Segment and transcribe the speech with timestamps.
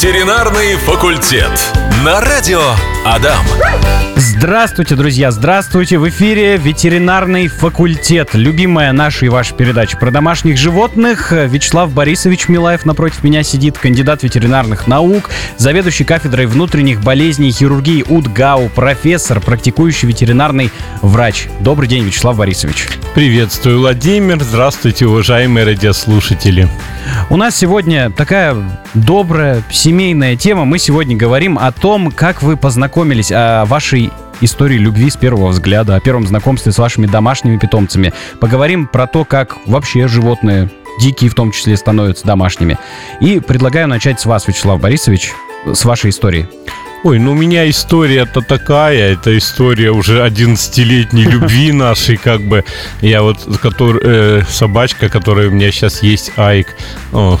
[0.00, 1.50] Ветеринарный факультет.
[2.04, 2.60] На радио
[3.04, 3.44] Адам.
[4.16, 5.98] Здравствуйте, друзья, здравствуйте!
[5.98, 8.30] В эфире ветеринарный факультет.
[8.34, 11.32] Любимая наша и ваша передача про домашних животных.
[11.32, 18.04] Вячеслав Борисович Милаев напротив меня сидит, кандидат ветеринарных наук, заведующий кафедрой внутренних болезней и хирургии
[18.08, 20.70] УДГАУ, профессор, практикующий ветеринарный
[21.02, 21.48] врач.
[21.60, 22.88] Добрый день, Вячеслав Борисович.
[23.14, 24.42] Приветствую, Владимир.
[24.42, 26.68] Здравствуйте, уважаемые радиослушатели.
[27.30, 28.56] У нас сегодня такая
[28.94, 30.64] добрая семейная тема.
[30.64, 32.87] Мы сегодня говорим о том, как вы познакомились,
[33.32, 34.10] о вашей
[34.40, 38.12] истории любви с первого взгляда, о первом знакомстве с вашими домашними питомцами.
[38.40, 40.70] Поговорим про то, как вообще животные,
[41.00, 42.78] дикие в том числе, становятся домашними.
[43.20, 45.32] И предлагаю начать с вас, Вячеслав Борисович,
[45.66, 46.48] с вашей истории.
[47.04, 52.64] Ой, ну у меня история-то такая, это история уже 11-летней любви нашей, как бы.
[53.00, 56.74] Я вот, который, э, собачка, которая у меня сейчас есть, Айк,
[57.12, 57.38] о,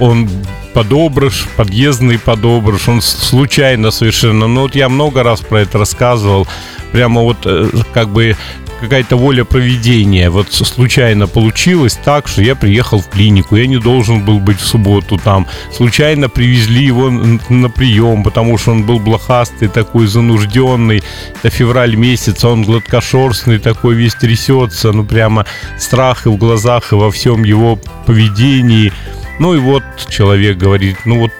[0.00, 0.28] он
[0.74, 4.48] подобрыш, подъездный подобрыш, он случайно совершенно.
[4.48, 6.46] Ну вот я много раз про это рассказывал.
[6.92, 8.36] Прямо вот э, как бы
[8.80, 10.30] какая-то воля проведения.
[10.30, 14.66] Вот случайно получилось так, что я приехал в клинику, я не должен был быть в
[14.66, 15.46] субботу там.
[15.72, 21.02] Случайно привезли его на прием, потому что он был блохастый, такой занужденный.
[21.38, 25.46] Это февраль месяц, он гладкошерстный, такой весь трясется, ну прямо
[25.78, 28.92] страх и в глазах, и во всем его поведении.
[29.38, 31.32] Ну и вот человек говорит, ну вот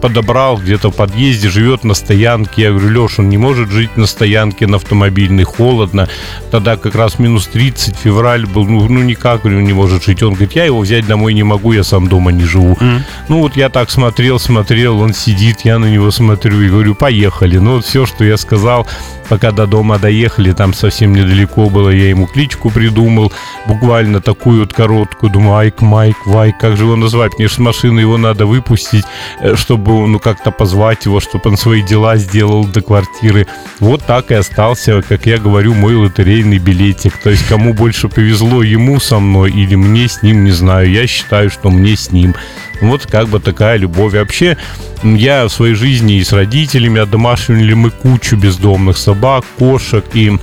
[0.00, 2.62] подобрал где-то в подъезде, живет на стоянке.
[2.62, 6.08] Я говорю, Леш, он не может жить на стоянке на автомобильной, холодно.
[6.50, 10.22] Тогда как раз минус 30, февраль был, ну, ну никак говорю, не может жить.
[10.22, 12.76] Он говорит, я его взять домой не могу, я сам дома не живу.
[12.80, 13.00] Mm.
[13.28, 17.58] Ну вот я так смотрел, смотрел, он сидит, я на него смотрю и говорю, поехали.
[17.58, 18.86] Ну вот все, что я сказал,
[19.28, 23.32] пока до дома доехали, там совсем недалеко было, я ему кличку придумал,
[23.66, 27.58] буквально такую вот короткую, думаю, Айк, Майк, Вайк, как же его назвать, мне же с
[27.58, 29.04] машины его надо выпустить,
[29.40, 29.54] э,
[29.88, 33.46] чтобы, ну, как-то позвать его, чтобы он свои дела сделал до квартиры.
[33.80, 37.16] Вот так и остался, как я говорю, мой лотерейный билетик.
[37.16, 40.90] То есть, кому больше повезло, ему со мной или мне с ним, не знаю.
[40.90, 42.34] Я считаю, что мне с ним.
[42.82, 44.12] Вот как бы такая любовь.
[44.12, 44.58] Вообще,
[45.02, 50.38] я в своей жизни и с родителями одомашнили мы кучу бездомных собак, кошек и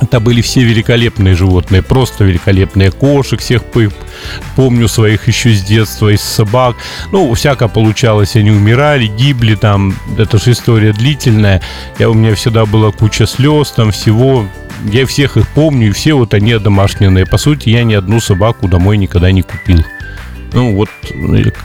[0.00, 2.90] это были все великолепные животные, просто великолепные.
[2.90, 3.62] Кошек всех
[4.56, 6.76] помню своих еще с детства, из собак.
[7.12, 9.94] Ну, всяко получалось, они умирали, гибли там.
[10.18, 11.60] Это же история длительная.
[11.98, 14.46] Я, у меня всегда была куча слез, там всего.
[14.92, 17.26] Я всех их помню, и все вот они домашние.
[17.26, 19.84] По сути, я ни одну собаку домой никогда не купил.
[20.52, 20.88] Ну, вот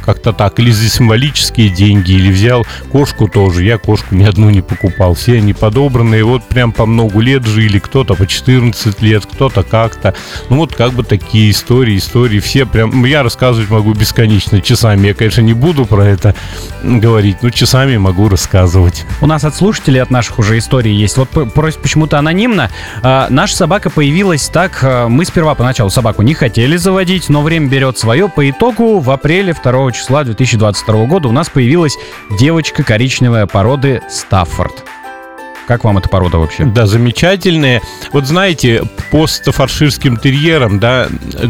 [0.06, 0.59] как-то так.
[0.59, 3.63] Или за символические деньги, или взял кошку тоже.
[3.63, 5.13] Я кошку ни одну не покупал.
[5.16, 6.23] Все они подобранные.
[6.23, 7.79] Вот прям по много лет жили.
[7.79, 10.13] Кто-то по 14 лет, кто-то как-то.
[10.50, 12.40] Ну, вот как бы такие истории, истории.
[12.40, 13.06] Все прям...
[13.06, 15.07] Я рассказывать могу бесконечно, часами.
[15.07, 16.35] Я, конечно, не буду про это
[16.84, 19.06] говорить, но часами могу рассказывать.
[19.22, 21.17] У нас от слушателей, от наших уже историй есть.
[21.17, 22.69] Вот просит почему-то анонимно.
[23.02, 24.79] А, наша собака появилась так...
[24.84, 28.29] А, мы сперва поначалу собаку не хотели заводить, но время берет свое.
[28.29, 31.97] По итогу итогу в апреле 2 числа 2022 года у нас появилась
[32.40, 34.84] девочка коричневая породы Стаффорд.
[35.68, 36.66] Как вам эта порода вообще?
[36.66, 37.81] Да, замечательные.
[38.12, 41.08] Вот знаете, по стафарширским терьерам, да,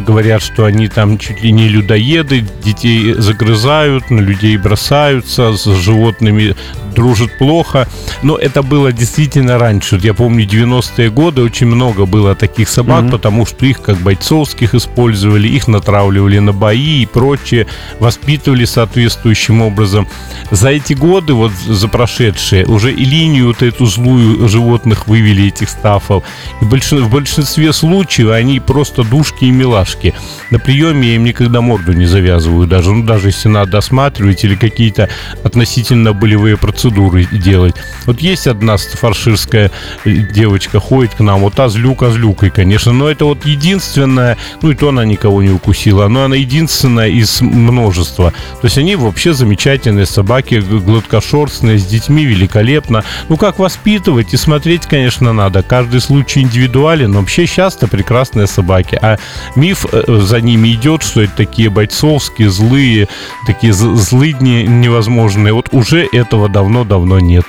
[0.08, 6.56] говорят, что они там чуть ли не людоеды, детей загрызают, на людей бросаются, с животными
[6.96, 7.88] дружат плохо.
[8.24, 10.00] Но это было действительно раньше.
[10.02, 13.12] Я помню, 90-е годы очень много было таких собак, mm-hmm.
[13.12, 17.68] потому что их как бойцовских использовали, их натравливали на бои и прочее,
[18.00, 20.08] воспитывали соответствующим образом.
[20.52, 25.70] За эти годы, вот за прошедшие, уже и линию вот эту злую животных вывели этих
[25.70, 26.24] стафов.
[26.62, 30.14] И в большинстве случаев они просто душки и милашки.
[30.50, 32.92] На приеме я им никогда морду не завязываю даже.
[32.92, 35.10] Ну, даже если надо осматривать или какие-то
[35.44, 37.76] относительно болевые процедуры делать.
[38.06, 39.72] Вот есть одна фарширская
[40.06, 42.92] девочка, ходит к нам, вот та злюка злюкой, конечно.
[42.92, 47.42] Но это вот единственная, ну и то она никого не укусила, но она единственная из
[47.42, 48.32] множества.
[48.62, 53.04] То есть они вообще замечательные собаки, гладкошерстные, с детьми великолепно.
[53.30, 55.64] Ну как воспитывать и смотреть, конечно, надо.
[55.64, 58.98] Каждый случай индивидуален, но вообще часто прекрасные собаки.
[59.02, 59.18] А
[59.56, 63.08] миф э, за ними идет, что это такие бойцовские, злые,
[63.46, 65.54] такие злыдни невозможные.
[65.54, 67.46] Вот уже этого давно-давно нет.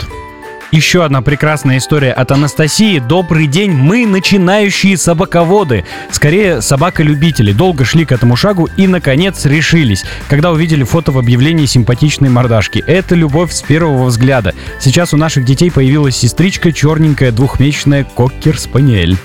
[0.71, 2.99] Еще одна прекрасная история от Анастасии.
[2.99, 5.85] Добрый день, мы начинающие собаководы.
[6.11, 7.53] Скорее, собака-любители.
[7.53, 12.85] Долго шли к этому шагу и, наконец, решились, когда увидели фото в объявлении симпатичной мордашки.
[12.87, 14.55] Это любовь с первого взгляда.
[14.81, 19.17] Сейчас у наших детей появилась сестричка черненькая двухмесячная кокер-спаниель.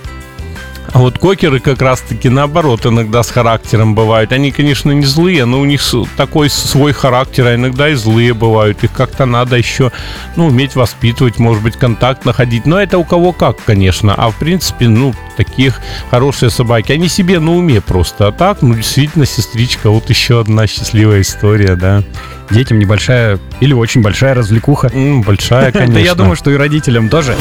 [0.94, 4.34] А вот кокеры как раз-таки наоборот иногда с характером бывают.
[4.34, 5.82] Они, конечно, не злые, но у них
[6.18, 8.84] такой свой характер, а иногда и злые бывают.
[8.84, 9.92] Их как-то надо еще,
[10.36, 12.66] ну, уметь воспитывать, может быть, контакт находить.
[12.66, 14.14] Но это у кого как, конечно.
[14.16, 15.80] А в принципе, ну, таких
[16.10, 18.28] хорошие собаки, они себе на уме просто.
[18.28, 22.04] А так, ну, действительно, сестричка, вот еще одна счастливая история, да.
[22.50, 24.92] Детям небольшая или очень большая развлекуха.
[24.94, 25.94] М, большая, конечно.
[25.94, 27.36] Да я думаю, что и родителям тоже.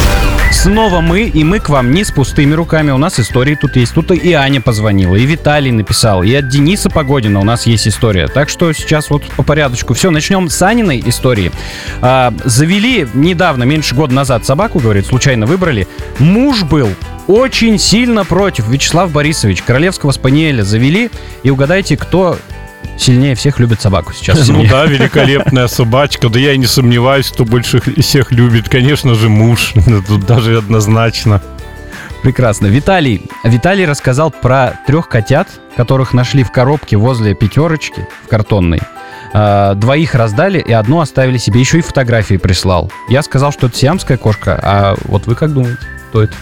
[0.52, 2.92] Снова мы, и мы к вам не с пустыми руками.
[2.92, 3.94] У нас истории тут есть.
[3.94, 8.28] Тут и Аня позвонила, и Виталий написал, и от Дениса Погодина у нас есть история.
[8.28, 9.94] Так что сейчас вот по порядочку.
[9.94, 11.50] Все, начнем с Аниной истории.
[12.02, 15.88] А, завели недавно, меньше года назад собаку, говорит, случайно выбрали.
[16.18, 16.90] Муж был
[17.28, 18.68] очень сильно против.
[18.68, 21.10] Вячеслав Борисович, королевского спаниеля завели.
[21.42, 22.36] И угадайте, кто
[22.98, 24.46] сильнее всех любит собаку сейчас.
[24.48, 26.28] Ну да, великолепная собачка.
[26.28, 28.68] Да я и не сомневаюсь, кто больше всех любит.
[28.68, 29.72] Конечно же, муж.
[30.06, 31.40] Тут даже однозначно.
[32.22, 32.66] Прекрасно.
[32.66, 33.22] Виталий.
[33.44, 38.80] Виталий рассказал про трех котят, которых нашли в коробке возле пятерочки в картонной.
[39.32, 41.60] А, Двоих раздали и одну оставили себе.
[41.60, 42.92] Еще и фотографии прислал.
[43.08, 44.58] Я сказал, что это сиамская кошка.
[44.62, 45.78] А вот вы как думаете?
[46.10, 46.34] Кто это?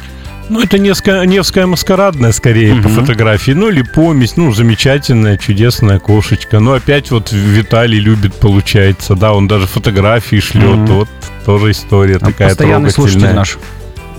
[0.49, 3.01] Ну, это Невская, Невская маскарадная, скорее, по Мгм.
[3.05, 3.51] фотографии.
[3.53, 4.37] Ну, или помесь.
[4.39, 6.59] Ну, замечательная, чудесная кошечка.
[6.59, 9.15] Но опять вот Виталий любит, получается.
[9.15, 10.65] Да, он даже фотографии шлет.
[10.79, 10.87] Мгм.
[10.87, 11.09] Вот
[11.45, 13.39] тоже история А такая Постоянный слушатель трогательная.
[13.41, 13.59] наш.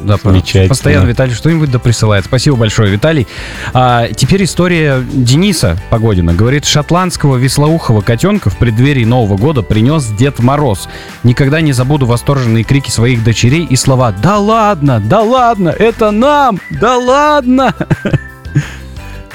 [0.01, 0.69] Да, Замечательно.
[0.69, 2.25] Постоянно Виталий что-нибудь да присылает.
[2.25, 3.27] Спасибо большое, Виталий.
[3.73, 6.33] А, теперь история Дениса Погодина.
[6.33, 10.87] Говорит, шотландского веслоухого котенка в преддверии Нового года принес Дед Мороз.
[11.23, 15.01] Никогда не забуду восторженные крики своих дочерей и слова «Да ладно!
[15.03, 15.69] Да ладно!
[15.69, 16.59] Это нам!
[16.69, 17.73] Да ладно!»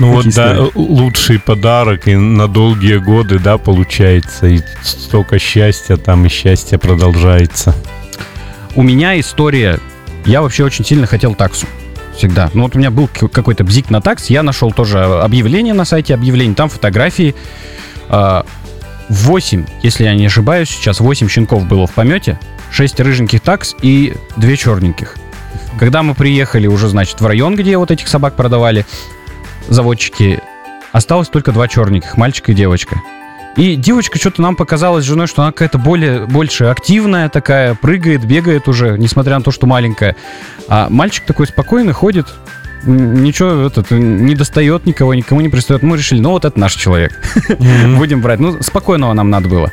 [0.00, 4.46] Ну вот, да, лучший подарок и на долгие годы, да, получается.
[4.46, 7.74] И столько счастья там, и счастье продолжается.
[8.74, 9.78] У меня история...
[10.24, 11.66] Я вообще очень сильно хотел таксу.
[12.16, 12.50] Всегда.
[12.54, 14.26] Ну вот у меня был какой-то бзик на такс.
[14.26, 16.54] Я нашел тоже объявление на сайте объявлений.
[16.54, 17.34] Там фотографии.
[18.08, 18.46] А,
[19.08, 22.38] 8, если я не ошибаюсь, сейчас 8 щенков было в помете.
[22.70, 25.16] 6 рыженьких такс и 2 черненьких.
[25.78, 28.86] Когда мы приехали уже, значит, в район, где вот этих собак продавали,
[29.68, 30.40] заводчики,
[30.92, 33.00] осталось только два черненьких, мальчик и девочка.
[33.56, 38.24] И девочка что-то нам показалась с женой, что она какая-то более, больше активная такая, прыгает,
[38.24, 40.16] бегает уже, несмотря на то, что маленькая.
[40.68, 42.26] А мальчик такой спокойный, ходит,
[42.84, 45.82] ничего этот, не достает никого, никому не пристает.
[45.82, 47.12] Мы решили, ну вот это наш человек,
[47.96, 48.40] будем брать.
[48.40, 49.72] Ну, спокойного нам надо было.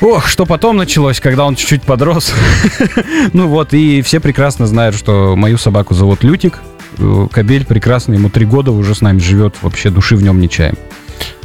[0.00, 2.32] Ох, что потом началось, когда он чуть-чуть подрос.
[3.32, 6.60] ну вот, и все прекрасно знают, что мою собаку зовут Лютик.
[6.98, 10.48] Э, Кобель прекрасный, ему три года уже с нами живет, вообще души в нем не
[10.48, 10.76] чаем.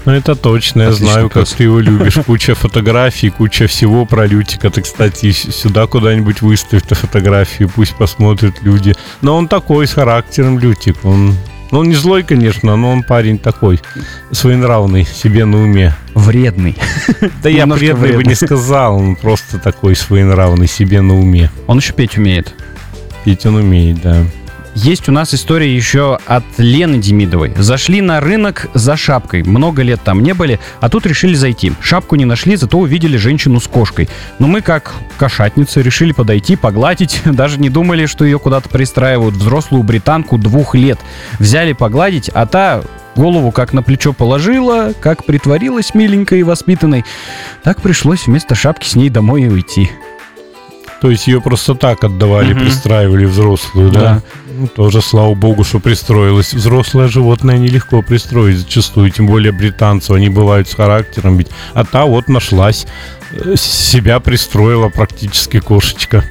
[0.06, 1.54] Ну, это точно, я Отличный знаю, как пес.
[1.54, 2.16] ты его любишь.
[2.26, 4.70] Куча фотографий, куча всего про Лютика.
[4.70, 8.96] Ты, кстати, сюда куда-нибудь выставь эту фотографию, пусть посмотрят люди.
[9.22, 10.98] Но он такой, с характером Лютик.
[11.04, 11.36] Он,
[11.72, 13.80] ну, он не злой, конечно, но он парень такой,
[14.32, 15.96] своенравный, себе на уме.
[16.14, 16.76] Вредный.
[17.42, 21.50] Да я вредный бы не сказал, он просто такой своенравный, себе на уме.
[21.68, 22.54] Он еще петь умеет.
[23.24, 24.24] Пить он умеет, да.
[24.76, 27.54] Есть у нас история еще от Лены Демидовой.
[27.56, 29.44] Зашли на рынок за шапкой.
[29.44, 31.74] Много лет там не были, а тут решили зайти.
[31.80, 34.10] Шапку не нашли, зато увидели женщину с кошкой.
[34.40, 37.22] Но мы, как кошатницы, решили подойти, погладить.
[37.26, 39.36] Даже не думали, что ее куда-то пристраивают.
[39.36, 41.00] Взрослую британку двух лет.
[41.38, 42.82] Взяли погладить, а та
[43.16, 47.06] голову как на плечо положила, как притворилась миленькой и воспитанной.
[47.64, 49.92] Так пришлось вместо шапки с ней домой и уйти.
[51.04, 52.64] То есть ее просто так отдавали, Мгм.
[52.64, 54.00] пристраивали взрослую, да?
[54.00, 54.22] Да.
[54.58, 56.54] Ну, тоже, слава богу, что пристроилась.
[56.54, 61.50] Взрослое животное нелегко пристроить зачастую, тем более британцев, они бывают с характером ведь.
[61.74, 62.88] А та вот нашлась,
[63.32, 66.24] э, себя пристроила практически кошечка.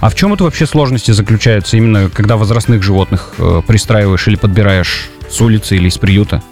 [0.00, 5.08] А в чем это вообще сложности заключаются именно, когда возрастных животных э, пристраиваешь или подбираешь
[5.30, 6.42] с улицы или из приюта?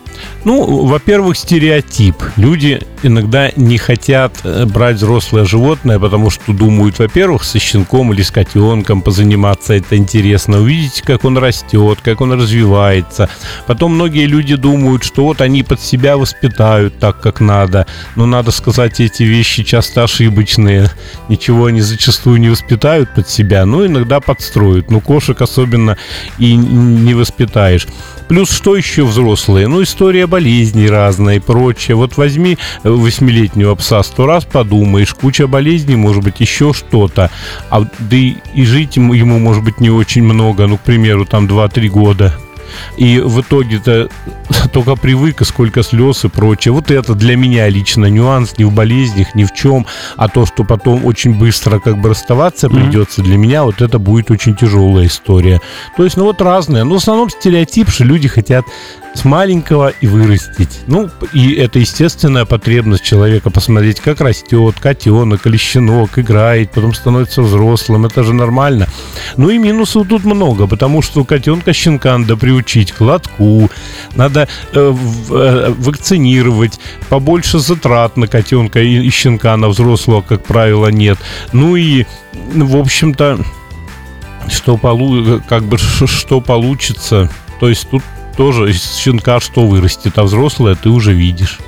[0.44, 2.16] Ну, во-первых, стереотип.
[2.37, 8.23] Люди иногда не хотят э, брать взрослое животное, потому что думают, во-первых, со щенком или
[8.23, 13.28] с котенком позаниматься это интересно, увидеть, как он растет, как он развивается.
[13.66, 17.87] Потом многие люди думают, что вот они под себя воспитают так, как надо.
[18.14, 20.90] Но надо сказать, эти вещи часто ошибочные.
[21.28, 24.90] Ничего они зачастую не воспитают под себя, но иногда подстроят.
[24.90, 25.96] Ну, кошек особенно
[26.38, 27.87] и не воспитаешь.
[28.28, 29.68] Плюс что еще взрослые?
[29.68, 31.96] Ну, история болезней разная и прочее.
[31.96, 37.30] Вот возьми э, восьмилетнего пса, сто раз подумаешь, куча болезней, может быть, еще что-то.
[37.70, 41.25] А да и, и жить ему, ему, может быть, не очень много, ну, к примеру,
[41.26, 42.34] там 2-3 года.
[42.96, 44.08] И в итоге-то
[44.72, 46.72] только привык, и сколько слез и прочее.
[46.72, 49.86] Вот это для меня лично нюанс не в болезнях, ни в чем,
[50.16, 52.84] а то, что потом очень быстро как бы расставаться mm-hmm.
[52.84, 55.60] придется, для меня вот это будет очень тяжелая история.
[55.96, 56.84] То есть, ну вот разные.
[56.84, 58.64] Но в основном стереотип, что люди хотят
[59.16, 60.80] с маленького и вырастить.
[60.87, 67.42] Ну, и это естественная потребность человека посмотреть, как растет котенок или щенок, играет, потом становится
[67.42, 68.06] взрослым.
[68.06, 68.88] Это же нормально.
[69.37, 73.70] Ну и минусов тут много, потому что котенка щенка надо приучить к лотку,
[74.14, 74.94] надо э,
[75.30, 81.18] э, вакцинировать, побольше затрат на котенка и, и щенка, на взрослого, как правило, нет.
[81.52, 82.04] Ну и,
[82.54, 83.38] в общем-то,
[84.49, 87.30] что, полу как бы, что получится.
[87.61, 88.02] То есть тут
[88.37, 91.59] тоже из щенка что вырастет, а взрослое ты уже видишь.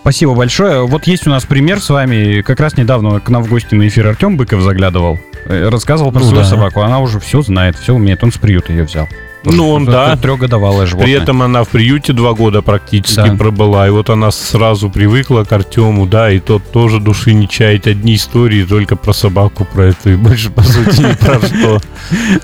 [0.00, 0.86] Спасибо большое.
[0.86, 2.40] Вот есть у нас пример с вами.
[2.40, 5.18] Как раз недавно к нам в гости на эфир Артем Быков заглядывал.
[5.44, 6.48] Э, рассказывал про ну, свою да.
[6.48, 6.80] собаку.
[6.80, 8.24] Она уже все знает, все умеет.
[8.24, 9.08] Он с приюта ее взял.
[9.44, 10.16] Ну, он, да.
[10.16, 11.14] Трехгодовалое животное.
[11.14, 13.36] При этом она в приюте два года практически да.
[13.36, 13.86] пробыла.
[13.86, 17.86] И вот она сразу привыкла к Артему, да, и тот тоже души не чает.
[17.86, 21.80] Одни истории только про собаку, про это, и больше, по сути, ни про что.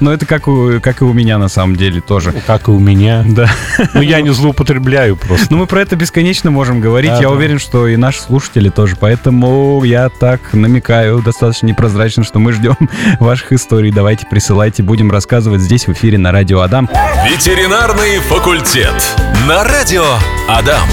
[0.01, 2.33] Ну, это как, у, как и у меня, на самом деле, тоже.
[2.47, 3.25] Как и у меня.
[3.27, 3.49] Да.
[3.95, 5.47] Ну, я не злоупотребляю просто.
[5.51, 7.13] Ну, мы про это бесконечно можем говорить.
[7.21, 8.97] я уверен, что и наши слушатели тоже.
[8.99, 12.77] Поэтому я так намекаю достаточно непрозрачно, что мы ждем
[13.21, 13.93] ваших историй.
[13.93, 16.86] Давайте присылайте, будем рассказывать здесь в эфире на Радио Адам.
[17.25, 18.95] Ветеринарный факультет.
[19.49, 20.05] На радио
[20.49, 20.89] Адам.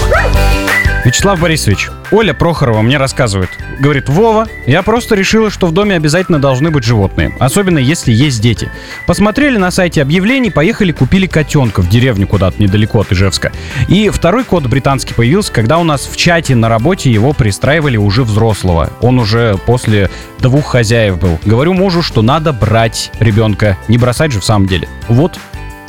[1.04, 3.50] Вячеслав Борисович, Оля Прохорова мне рассказывает.
[3.78, 7.36] Говорит, Вова, я просто решила, что в доме обязательно должны быть животные.
[7.38, 8.70] Особенно если есть дети.
[9.06, 13.52] Посмотрели на сайте объявлений, поехали, купили котенка в деревню куда-то недалеко от Ижевска.
[13.88, 18.24] И второй кот британский появился, когда у нас в чате на работе его пристраивали уже
[18.24, 18.90] взрослого.
[19.02, 20.08] Он уже после
[20.38, 21.38] двух хозяев был.
[21.44, 23.76] Говорю мужу, что надо брать ребенка.
[23.88, 24.88] Не бросать же в самом деле.
[25.08, 25.38] Вот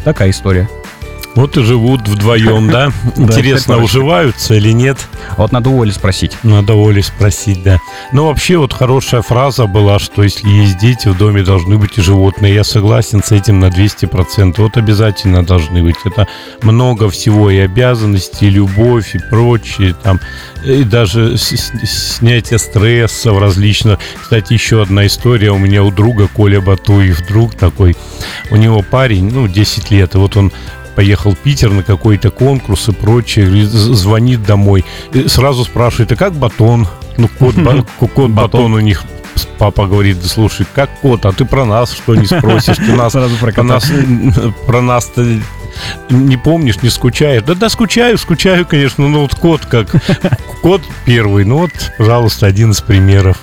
[0.05, 0.69] Такая история.
[1.35, 2.91] Вот и живут вдвоем, да?
[3.17, 4.97] Интересно, уживаются или нет?
[5.37, 6.31] Вот надо Оли спросить.
[6.43, 7.79] Надо Оли спросить, да.
[8.13, 12.01] Но вообще вот хорошая фраза была, что если есть дети, в доме должны быть и
[12.01, 12.53] животные.
[12.53, 14.53] Я согласен с этим на 200%.
[14.57, 15.97] Вот обязательно должны быть.
[16.05, 16.25] Это
[16.61, 19.93] много всего и обязанностей, и любовь, и прочее.
[20.01, 20.21] Там,
[20.65, 23.99] и даже снятие стрессов различных.
[24.21, 25.51] Кстати, еще одна история.
[25.51, 27.97] У меня у друга Коля Батуев, друг такой.
[28.51, 30.15] У него парень, ну, 10 лет.
[30.15, 30.53] И вот он
[30.95, 36.33] поехал в Питер на какой-то конкурс и прочее, звонит домой, и сразу спрашивает, а как
[36.33, 36.87] батон?
[37.17, 39.03] Ну, кот, ба- кот батон у них
[39.57, 42.77] папа говорит, да слушай, как кот, а ты про нас что не спросишь?
[42.77, 43.91] Ты нас, про, нас,
[44.65, 45.11] про нас
[46.09, 47.43] не помнишь, не скучаешь?
[47.43, 49.89] Да, да, скучаю, скучаю, конечно, ну вот кот как,
[50.61, 53.37] кот первый, ну вот, пожалуйста, один из примеров.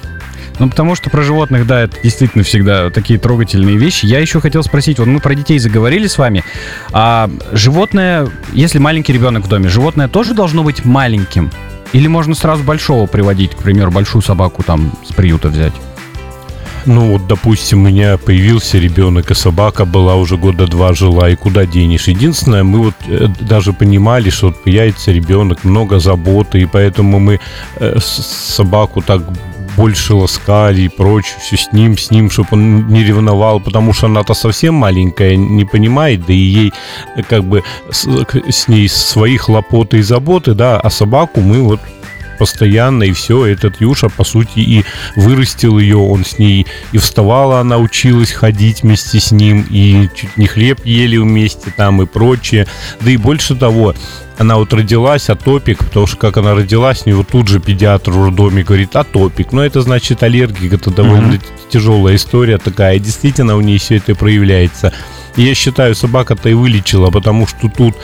[0.58, 4.06] Ну, потому что про животных, да, это действительно всегда такие трогательные вещи.
[4.06, 6.44] Я еще хотел спросить, вот мы про детей заговорили с вами,
[6.92, 11.50] а животное, если маленький ребенок в доме, животное тоже должно быть маленьким?
[11.92, 15.74] Или можно сразу большого приводить, к примеру, большую собаку там с приюта взять?
[16.84, 21.36] Ну вот, допустим, у меня появился ребенок, и собака была уже года два жила, и
[21.36, 22.08] куда денешь?
[22.08, 27.38] Единственное, мы вот э, даже понимали, что появится ребенок, много заботы, и поэтому мы
[27.76, 29.22] э, собаку так
[29.76, 34.06] больше ласкали и прочее, все с ним, с ним, чтобы он не ревновал, потому что
[34.06, 36.72] она-то совсем маленькая, не понимает, да и ей
[37.16, 38.06] э, как бы с,
[38.48, 41.80] с ней свои хлопоты и заботы, да, а собаку мы вот
[42.38, 47.60] постоянно, и все, этот Юша, по сути, и вырастил ее, он с ней и вставала,
[47.60, 52.66] она училась ходить вместе с ним, и чуть не хлеб ели вместе там и прочее.
[53.00, 53.94] Да и больше того,
[54.42, 58.24] она вот родилась, атопик, потому что как она родилась, у него тут же педиатр в
[58.24, 59.52] роддоме говорит атопик.
[59.52, 61.70] Но это значит аллергик, это довольно mm-hmm.
[61.70, 62.96] тяжелая история такая.
[62.96, 64.92] И действительно у нее все это проявляется.
[65.36, 67.94] И я считаю, собака-то и вылечила, потому что тут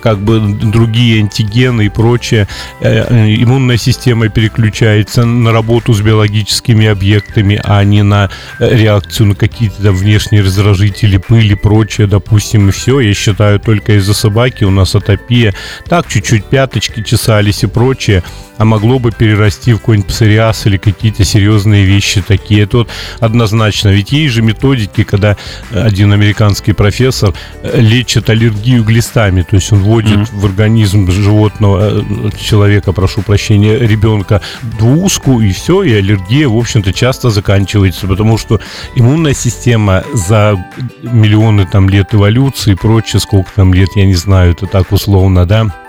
[0.00, 2.48] как бы другие антигены и прочее,
[2.80, 9.28] э, э, иммунная система переключается на работу с биологическими объектами, а не на э, реакцию
[9.28, 13.00] на какие-то внешние раздражители, пыль и прочее, допустим, и все.
[13.00, 15.54] Я считаю, только из-за собаки у нас атопия.
[15.88, 18.22] Так, чуть-чуть пяточки чесались и прочее
[18.62, 22.62] а могло бы перерасти в какой-нибудь псориаз или какие-то серьезные вещи такие.
[22.62, 23.88] Это вот однозначно.
[23.88, 25.36] Ведь есть же методики, когда
[25.72, 27.34] один американский профессор
[27.74, 30.38] лечит аллергию глистами, то есть он вводит mm-hmm.
[30.38, 34.40] в организм животного, э, человека, прошу прощения, ребенка
[34.78, 38.60] двуску, и все, и аллергия, в общем-то, часто заканчивается, потому что
[38.94, 40.56] иммунная система за
[41.02, 45.46] миллионы там лет эволюции и прочее, сколько там лет, я не знаю, это так условно,
[45.46, 45.81] да,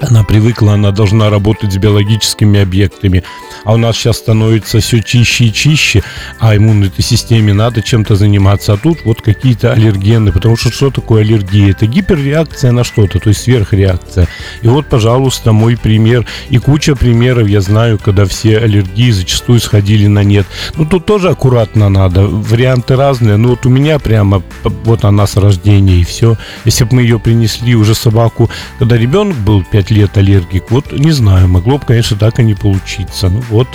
[0.00, 3.22] Она привыкла, она должна работать с биологическими объектами.
[3.64, 6.02] А у нас сейчас становится все чище и чище,
[6.38, 8.72] а иммунной системе надо чем-то заниматься.
[8.72, 10.32] А тут вот какие-то аллергены.
[10.32, 11.70] Потому что что такое аллергия?
[11.70, 14.26] Это гиперреакция на что-то, то есть сверхреакция.
[14.62, 16.26] И вот, пожалуйста, мой пример.
[16.50, 20.46] И куча примеров я знаю, когда все аллергии зачастую сходили на нет.
[20.76, 22.26] Ну, тут тоже аккуратно надо.
[22.26, 23.36] Варианты разные.
[23.36, 26.36] Ну, вот у меня прямо вот она с рождения и все.
[26.64, 31.12] Если бы мы ее принесли уже собаку, когда ребенок был 5 лет аллергик, вот не
[31.12, 33.28] знаю, могло бы, конечно, так и не получиться.
[33.28, 33.68] Ну вот.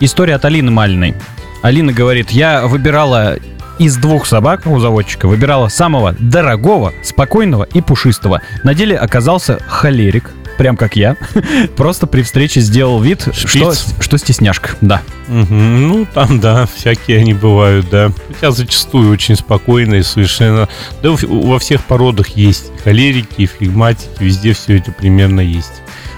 [0.00, 1.14] История от Алины Малиной.
[1.62, 3.36] Алина говорит, я выбирала
[3.78, 8.42] из двух собак у заводчика, выбирала самого дорогого, спокойного и пушистого.
[8.64, 11.16] На деле оказался холерик, прям как я.
[11.76, 15.02] Просто при встрече сделал вид, что, что стесняшка, да.
[15.28, 15.54] Угу.
[15.54, 18.10] Ну, там, да, всякие они бывают, да.
[18.28, 20.68] Хотя зачастую очень спокойные, совершенно.
[21.02, 25.72] Да во всех породах есть холерики, флегматики, везде все это примерно есть.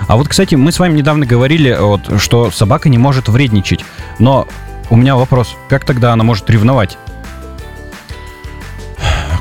[0.08, 3.84] А вот, кстати, мы с вами недавно говорили, вот, что собака не может вредничать.
[4.18, 4.48] Но
[4.88, 6.96] у меня вопрос, как тогда она может ревновать?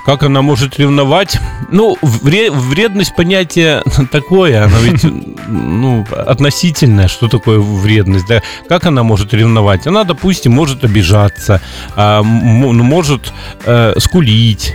[0.09, 1.37] Как она может ревновать?
[1.69, 5.05] Ну, вредность понятие такое, оно ведь
[5.47, 8.41] ну, относительное, что такое вредность, да?
[8.67, 9.85] Как она может ревновать?
[9.85, 11.61] Она, допустим, может обижаться,
[11.95, 13.31] а, может
[13.65, 14.73] э, скулить,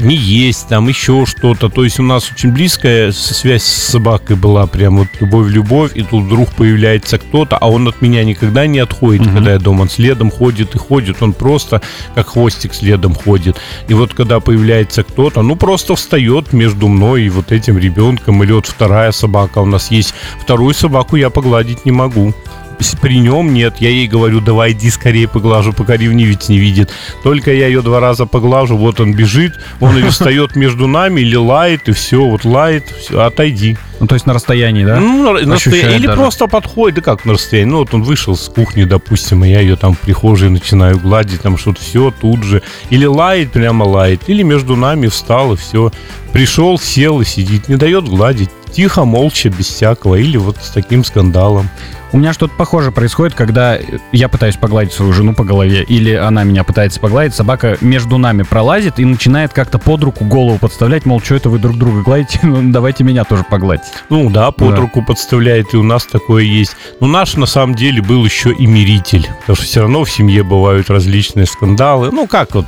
[0.00, 1.68] не есть, там еще что-то.
[1.68, 6.24] То есть у нас очень близкая связь с собакой была, прям вот любовь-любовь, и тут
[6.24, 9.34] вдруг появляется кто-то, а он от меня никогда не отходит, угу.
[9.34, 9.82] когда я дома.
[9.82, 11.82] Он следом ходит и ходит, он просто
[12.14, 13.56] как хвостик следом ходит.
[13.88, 18.52] И вот когда появляется кто-то, ну просто встает между мной и вот этим ребенком, или
[18.52, 20.14] вот вторая собака у нас есть.
[20.40, 22.34] Вторую собаку я погладить не могу
[23.00, 23.76] при нем нет.
[23.78, 26.90] Я ей говорю, давай иди скорее поглажу, пока ревнивец не видит.
[27.22, 31.36] Только я ее два раза поглажу, вот он бежит, он или встает между нами, или
[31.36, 33.76] лает, и все, вот лает, все, отойди.
[34.00, 34.98] Ну, то есть на расстоянии, да?
[34.98, 35.96] Ну, на расстоянии.
[35.96, 36.18] Или даже.
[36.18, 37.70] просто подходит, да как на расстоянии.
[37.70, 41.42] Ну, вот он вышел с кухни, допустим, и я ее там в прихожей начинаю гладить,
[41.42, 42.62] там что-то все тут же.
[42.88, 44.22] Или лает, прямо лает.
[44.26, 45.92] Или между нами встал, и все.
[46.32, 48.48] Пришел, сел и сидит, не дает гладить.
[48.72, 50.14] Тихо, молча, без всякого.
[50.14, 51.68] Или вот с таким скандалом.
[52.12, 53.78] У меня что-то похоже происходит, когда
[54.10, 58.42] я пытаюсь погладить свою жену по голове, или она меня пытается погладить, собака между нами
[58.42, 62.40] пролазит и начинает как-то под руку голову подставлять, мол, что это вы друг друга гладите,
[62.42, 63.84] ну давайте меня тоже погладить.
[64.08, 64.76] Ну да, под да.
[64.76, 66.76] руку подставляет, и у нас такое есть.
[66.98, 70.42] Но наш на самом деле был еще и миритель, потому что все равно в семье
[70.42, 72.10] бывают различные скандалы.
[72.10, 72.66] Ну как вот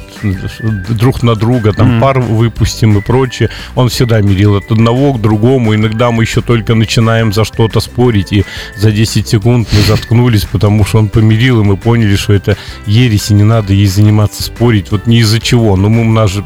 [0.88, 2.00] друг на друга, там mm-hmm.
[2.00, 3.50] пар выпустим и прочее.
[3.74, 5.74] Он всегда мирил от одного к другому.
[5.74, 8.44] Иногда мы еще только начинаем за что-то спорить, и
[8.76, 13.30] за 10 секунд мы заткнулись, потому что он помирил, и мы поняли, что это ересь,
[13.30, 14.90] и не надо ей заниматься спорить.
[14.90, 15.76] Вот не из-за чего.
[15.76, 16.44] Но мы, у нас же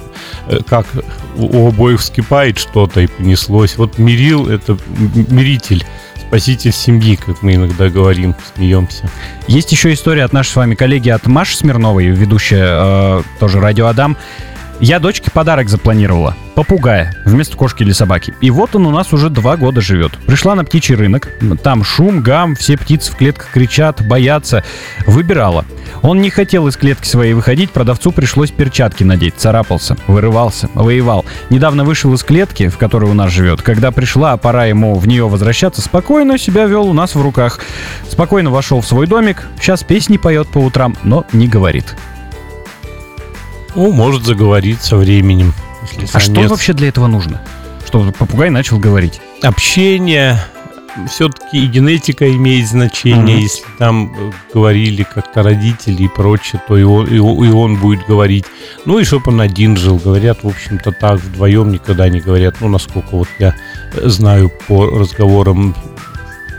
[0.49, 0.87] э, как
[1.37, 3.77] у обоих вскипает что-то и понеслось.
[3.77, 4.79] Вот мирил— это
[5.31, 5.85] миритель
[6.29, 9.09] спаситель семьи, как мы иногда говорим, смеемся.
[9.46, 13.87] Есть еще история от нашей с вами коллеги, от Маши Смирновой, ведущая э, тоже радио
[13.87, 14.16] Адам.
[14.79, 16.37] Я дочке подарок запланировала.
[16.55, 18.35] Попугая вместо кошки или собаки.
[18.43, 20.12] И вот он у нас уже два года живет.
[20.27, 21.31] Пришла на птичий рынок.
[21.62, 24.65] Там шум, гам, все птицы в клетках кричат, боятся.
[25.07, 25.65] Выбирала.
[26.03, 29.35] Он не хотел из клетки своей выходить, продавцу пришлось перчатки надеть.
[29.37, 31.25] Царапался, вырывался, воевал.
[31.49, 33.62] Недавно вышел из клетки, в которой у нас живет.
[33.62, 37.61] Когда пришла пора ему в нее возвращаться, спокойно себя вел у нас в руках.
[38.11, 39.47] Спокойно вошел в свой домик.
[39.59, 41.97] Сейчас песни поет по утрам, но не говорит.
[43.77, 45.53] Ну, может заговорить со временем.
[46.12, 47.43] А что вообще для этого нужно?
[47.87, 49.21] Чтобы попугай начал говорить?
[49.43, 50.41] Общение,
[51.11, 53.37] все-таки и генетика имеет значение.
[53.37, 53.43] Mm-hmm.
[53.43, 58.07] Если там э, говорили как-то родители и прочее, то и он, и, и он будет
[58.07, 58.47] говорить.
[58.87, 60.01] Ну и чтобы он один жил.
[60.03, 62.57] Говорят, в общем-то, так вдвоем никогда не говорят.
[62.61, 63.55] Ну, насколько вот я
[63.93, 65.75] э, знаю по разговорам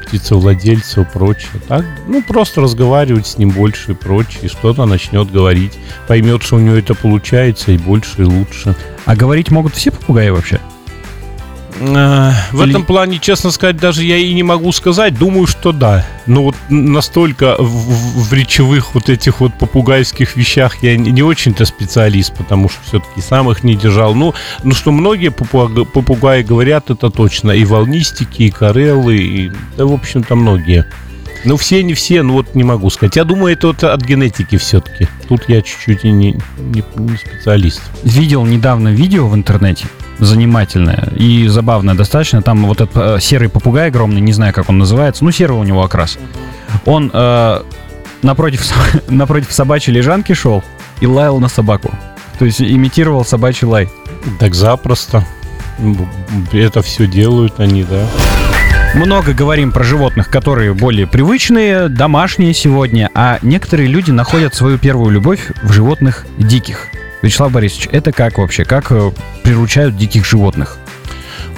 [0.07, 1.61] птицевладельцев и прочее.
[1.67, 5.77] Так, ну, просто разговаривать с ним больше и прочее, и что-то начнет говорить.
[6.07, 8.75] Поймет, что у него это получается, и больше, и лучше.
[9.05, 10.59] А говорить могут все попугаи вообще?
[11.79, 12.71] Э, в Или...
[12.71, 15.17] этом плане, честно сказать, даже я и не могу сказать.
[15.17, 16.05] Думаю, что да.
[16.25, 21.65] Но вот настолько в, в речевых вот этих вот попугайских вещах я не, не очень-то
[21.65, 24.13] специалист, потому что все-таки сам их не держал.
[24.13, 27.51] Ну, ну что многие попугаи, попугаи говорят, это точно.
[27.51, 30.85] И волнистики, и карелы, и, да, в общем-то, многие.
[31.47, 33.15] Ну, все, не все, ну вот не могу сказать.
[33.15, 35.07] Я думаю, это вот от генетики все-таки.
[35.29, 37.81] Тут я чуть-чуть не, не, не специалист.
[38.03, 39.85] Видел недавно видео в интернете,
[40.19, 42.41] занимательное и забавное достаточно.
[42.41, 45.63] Там вот этот э, серый попугай огромный, не знаю, как он называется, ну, серый у
[45.63, 46.17] него окрас.
[46.85, 47.61] Он э,
[48.23, 48.65] напротив,
[49.07, 50.65] напротив собачьей лежанки шел
[50.99, 51.93] и лаял на собаку.
[52.39, 53.89] То есть имитировал собачий лай.
[54.37, 55.25] Так запросто.
[56.51, 58.05] Это все делают они, да.
[58.95, 65.11] Много говорим про животных, которые более привычные, домашние сегодня, а некоторые люди находят свою первую
[65.11, 66.87] любовь в животных диких.
[67.21, 68.63] Вячеслав Борисович, это как вообще?
[68.65, 69.11] Как э,
[69.43, 70.77] приручают диких животных?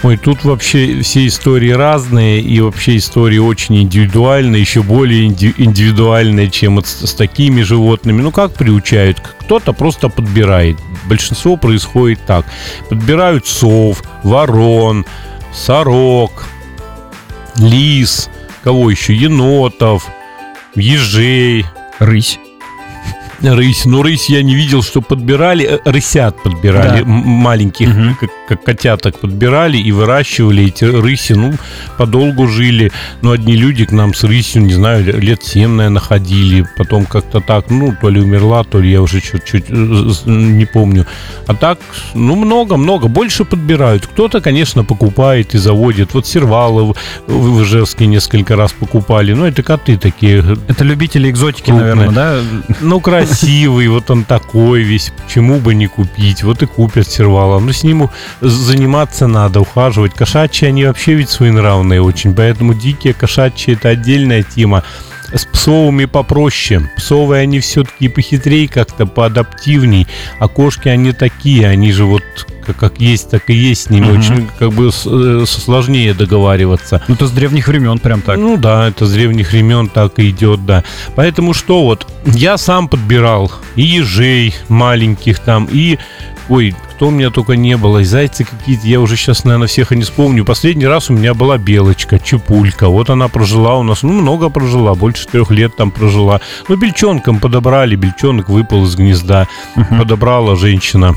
[0.01, 6.75] Ой, тут вообще все истории разные, и вообще истории очень индивидуальные, еще более индивидуальные, чем
[6.75, 8.21] вот с, с такими животными.
[8.21, 9.19] Ну, как приучают?
[9.41, 10.77] Кто-то просто подбирает.
[11.05, 12.45] Большинство происходит так.
[12.89, 15.05] Подбирают сов, ворон,
[15.53, 16.47] сорок,
[17.59, 18.29] лис,
[18.63, 19.13] кого еще?
[19.13, 20.07] Енотов,
[20.75, 21.65] ежей.
[21.99, 22.39] Рысь.
[23.41, 23.85] Рысь.
[23.85, 25.65] Но рысь я не видел, что подбирали.
[25.65, 27.03] Э, рысят подбирали.
[27.03, 27.05] Да.
[27.05, 28.15] Маленьких, угу.
[28.19, 31.33] как, как котяток подбирали и выращивали эти рыси.
[31.33, 31.53] Ну,
[31.97, 32.91] подолгу жили.
[33.21, 36.65] Но одни люди к нам с рысью, не знаю, лет 7, наверное, ходили.
[36.75, 39.71] Потом как-то так, ну, то ли умерла, то ли я уже чуть-чуть э,
[40.25, 41.05] не помню.
[41.45, 41.77] А так,
[42.15, 43.07] ну, много-много.
[43.07, 44.07] Больше подбирают.
[44.07, 46.15] Кто-то, конечно, покупает и заводит.
[46.15, 46.95] Вот сервалы
[47.27, 49.33] в Ижевске несколько раз покупали.
[49.33, 50.43] Ну, это коты такие.
[50.67, 51.95] Это любители экзотики, крупные.
[51.95, 52.41] наверное, да?
[52.81, 56.43] Ну, красивый, вот он такой весь, почему бы не купить?
[56.43, 57.59] Вот и купят сервала.
[57.59, 58.09] Но с ним
[58.41, 60.13] заниматься надо, ухаживать.
[60.13, 64.83] Кошачьи, они вообще ведь своенравные очень, поэтому дикие кошачьи это отдельная тема.
[65.31, 66.89] С псовыми попроще.
[66.97, 70.07] Псовые они все-таки похитрее как-то, поадаптивней.
[70.39, 72.23] А кошки они такие, они же вот
[72.73, 74.09] как есть, так и есть с ними.
[74.09, 74.19] Угу.
[74.19, 77.01] Очень как бы э, сложнее договариваться.
[77.07, 78.37] Ну, это с древних времен прям так.
[78.37, 80.83] Ну да, это с древних времен так и идет, да.
[81.15, 85.99] Поэтому что вот, я сам подбирал и ежей маленьких там, и
[86.49, 87.99] Ой, кто у меня только не было.
[87.99, 90.43] И зайцы какие-то, я уже сейчас, наверное, всех и не вспомню.
[90.43, 92.89] Последний раз у меня была белочка, чепулька.
[92.89, 96.41] Вот она прожила у нас, ну, много прожила, больше трех лет там прожила.
[96.67, 99.47] Ну, бельчонком подобрали, бельчонок выпал из гнезда.
[99.75, 99.99] Uh-huh.
[99.99, 101.15] Подобрала женщина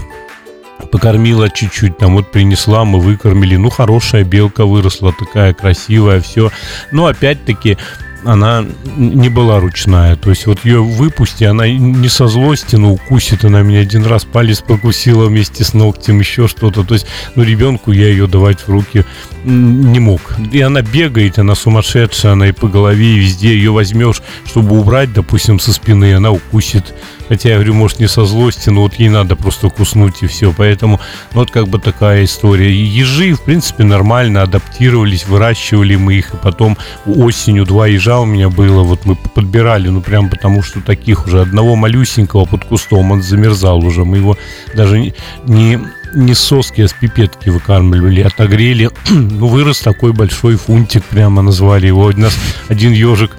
[0.91, 3.57] покормила чуть-чуть, там вот принесла, мы выкормили.
[3.57, 6.51] Ну, хорошая белка выросла, такая красивая, все.
[6.91, 7.79] Но опять-таки
[8.25, 8.65] она
[8.97, 10.17] не была ручная.
[10.17, 13.45] То есть вот ее выпусти, она не со злости, но укусит.
[13.45, 16.85] Она меня один раз палец покусила вместе с ногтем, еще что-то.
[16.85, 19.05] То есть, ну, ребенку я ее давать в руки
[19.45, 20.21] не мог.
[20.53, 25.13] И она бегает, она сумасшедшая, она и по голове, и везде ее возьмешь, чтобы убрать,
[25.13, 26.95] допустим, со спины, она укусит.
[27.33, 30.53] Хотя я говорю, может, не со злости, но вот ей надо просто куснуть и все.
[30.55, 31.01] Поэтому,
[31.33, 32.71] ну, вот как бы такая история.
[32.71, 36.35] Ежи, в принципе, нормально адаптировались, выращивали мы их.
[36.35, 38.83] И потом осенью два ежа у меня было.
[38.83, 43.83] Вот мы подбирали, ну, прям потому что таких уже одного малюсенького под кустом, он замерзал
[43.83, 44.05] уже.
[44.05, 44.37] Мы его
[44.75, 45.15] даже
[45.47, 45.81] не
[46.15, 48.91] не соски, а с пипетки выкармливали, отогрели.
[49.11, 52.05] ну, вырос такой большой фунтик, прямо назвали его.
[52.05, 52.37] У нас
[52.69, 53.31] один ежик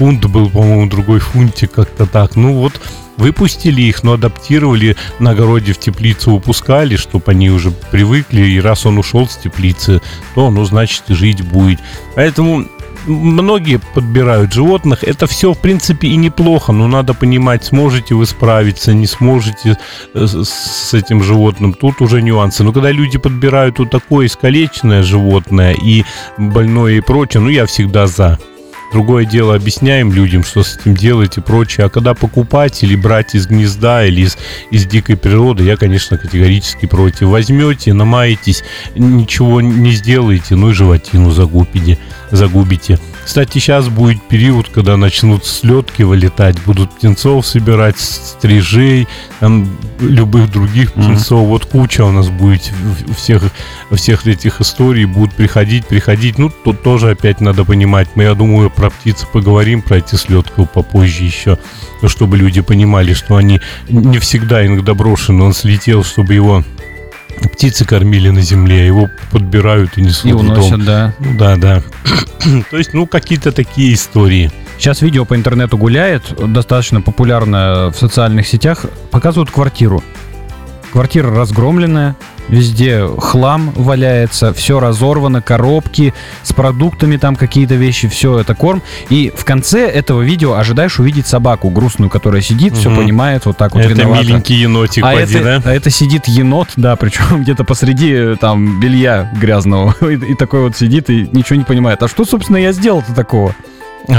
[0.00, 2.34] фунт был, по-моему, другой фунтик, как-то так.
[2.34, 2.80] Ну, вот
[3.18, 8.86] выпустили их, но адаптировали на огороде в теплицу выпускали, чтобы они уже привыкли, и раз
[8.86, 10.00] он ушел с теплицы,
[10.34, 11.80] то, ну, значит, и жить будет.
[12.14, 12.64] Поэтому
[13.06, 15.04] многие подбирают животных.
[15.04, 19.76] Это все, в принципе, и неплохо, но надо понимать, сможете вы справиться, не сможете
[20.14, 21.74] э, с этим животным.
[21.74, 22.64] Тут уже нюансы.
[22.64, 26.04] Но когда люди подбирают вот такое искалеченное животное и
[26.38, 28.38] больное и прочее, ну, я всегда за.
[28.92, 31.86] Другое дело, объясняем людям, что с этим делать и прочее.
[31.86, 34.36] А когда покупать или брать из гнезда, или из,
[34.70, 37.28] из дикой природы, я, конечно, категорически против.
[37.28, 38.64] Возьмете, намаетесь,
[38.96, 41.98] ничего не сделаете, ну и животину загубите.
[42.30, 42.98] загубите.
[43.24, 49.06] Кстати, сейчас будет период, когда начнут слетки вылетать, будут птенцов собирать, стрижей,
[49.38, 51.42] там, любых других птенцов.
[51.42, 51.46] Mm-hmm.
[51.46, 52.72] Вот куча у нас будет
[53.16, 53.44] всех,
[53.92, 56.38] всех этих историй, будут приходить, приходить.
[56.38, 58.08] Ну, тут тоже опять надо понимать.
[58.16, 61.58] Мы, я думаю, про птиц поговорим, про эти слетки попозже еще,
[62.06, 65.44] чтобы люди понимали, что они не всегда иногда брошены.
[65.44, 66.64] Он слетел, чтобы его
[67.52, 70.84] птицы кормили на земле, его подбирают и несут и уносят, в дом.
[70.86, 71.14] да.
[71.18, 71.82] Ну да, да.
[72.70, 74.50] То есть, ну, какие-то такие истории.
[74.78, 78.86] Сейчас видео по интернету гуляет, достаточно популярно в социальных сетях.
[79.10, 80.02] Показывают квартиру.
[80.90, 82.16] Квартира разгромленная,
[82.50, 88.82] везде хлам валяется, все разорвано, коробки с продуктами, там какие-то вещи, все это корм.
[89.08, 92.80] И в конце этого видео ожидаешь увидеть собаку грустную, которая сидит, угу.
[92.80, 94.22] все понимает, вот так вот это виновата.
[94.22, 95.70] миленький енотик, а поди, это, да?
[95.70, 99.94] А это сидит енот, да, причем где-то посреди там белья грязного.
[100.10, 102.02] И, и такой вот сидит и ничего не понимает.
[102.02, 103.54] А что, собственно, я сделал-то такого?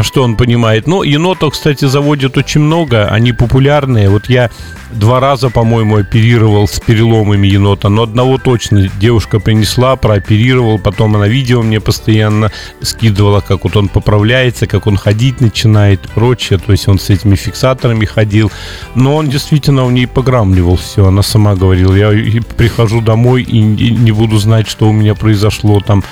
[0.03, 0.87] Что он понимает.
[0.87, 4.09] Но енотов, кстати, заводят очень много, они популярные.
[4.09, 4.49] Вот я
[4.91, 11.27] два раза, по-моему, оперировал с переломами енота, но одного точно девушка принесла, прооперировал, потом она
[11.27, 12.51] видео мне постоянно
[12.81, 16.59] скидывала, как вот он поправляется, как он ходить начинает и прочее.
[16.59, 18.51] То есть он с этими фиксаторами ходил.
[18.95, 21.07] Но он действительно у ней пограмливал все.
[21.07, 26.03] Она сама говорила, я прихожу домой и не буду знать, что у меня произошло там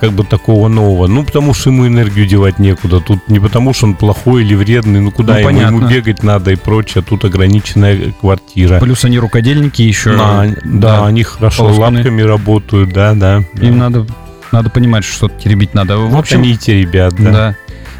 [0.00, 1.06] как бы такого нового.
[1.06, 3.00] Ну, потому что ему энергию девать некуда.
[3.00, 6.52] Тут не потому, что он плохой или вредный, ну куда ну, ему, ему бегать надо
[6.52, 7.04] и прочее.
[7.06, 8.78] Тут ограниченная квартира.
[8.80, 10.16] Плюс они рукодельники еще.
[10.16, 11.98] Да, да, да они хорошо Полосканы.
[11.98, 13.38] лапками работают, да, да.
[13.60, 13.90] Им да.
[13.90, 14.06] надо,
[14.52, 15.98] надо понимать, что теребить надо.
[15.98, 17.30] В вот общем, они и теребят, да.
[17.30, 17.56] да.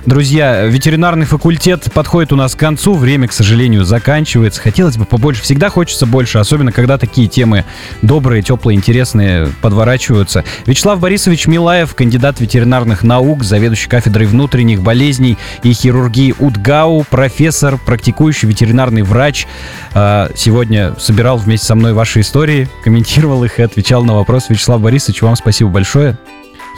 [0.07, 2.95] Друзья, ветеринарный факультет подходит у нас к концу.
[2.95, 4.61] Время, к сожалению, заканчивается.
[4.61, 5.42] Хотелось бы побольше.
[5.42, 7.64] Всегда хочется больше, особенно когда такие темы
[8.03, 10.45] добрые, теплые, интересные подворачиваются.
[10.64, 18.47] Вячеслав Борисович Милаев, кандидат ветеринарных наук, заведующий кафедрой внутренних болезней и хирургии УДГАУ, профессор, практикующий
[18.47, 19.49] ветеринарный врач.
[19.92, 24.53] А, сегодня собирал вместе со мной ваши истории, комментировал их и отвечал на вопросы.
[24.53, 26.16] Вячеслав Борисович, вам спасибо большое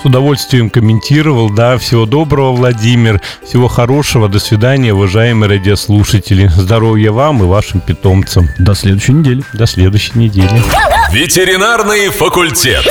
[0.00, 1.50] с удовольствием комментировал.
[1.50, 3.20] Да, всего доброго, Владимир.
[3.44, 4.28] Всего хорошего.
[4.28, 6.48] До свидания, уважаемые радиослушатели.
[6.48, 8.48] Здоровья вам и вашим питомцам.
[8.58, 9.42] До следующей недели.
[9.52, 10.62] До следующей недели.
[11.12, 12.84] Ветеринарный факультет.